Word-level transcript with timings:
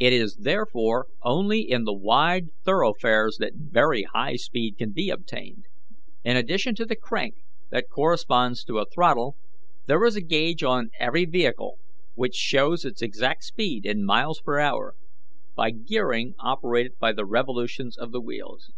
It 0.00 0.12
is 0.12 0.38
therefore 0.38 1.06
only 1.22 1.60
in 1.60 1.84
the 1.84 1.94
wide 1.94 2.48
thoroughfares 2.64 3.36
that 3.38 3.52
very 3.54 4.02
high 4.02 4.34
speed 4.34 4.76
can 4.78 4.90
be 4.90 5.10
attained. 5.10 5.66
In 6.24 6.36
addition 6.36 6.74
to 6.74 6.84
the 6.84 6.96
crank 6.96 7.36
that 7.70 7.88
corresponds 7.88 8.64
to 8.64 8.78
a 8.80 8.84
throttle, 8.84 9.36
there 9.86 10.04
is 10.04 10.16
a 10.16 10.22
gauge 10.22 10.64
on 10.64 10.90
every 10.98 11.24
vehicle, 11.24 11.78
which 12.16 12.34
shows 12.34 12.84
its 12.84 13.00
exact 13.00 13.44
speed 13.44 13.86
in 13.86 14.04
miles 14.04 14.40
per 14.40 14.58
hour, 14.58 14.96
by 15.54 15.70
gearing 15.70 16.34
operated 16.40 16.98
by 16.98 17.12
the 17.12 17.24
revolutions 17.24 17.96
of 17.96 18.10
the 18.10 18.20
wheels. 18.20 18.72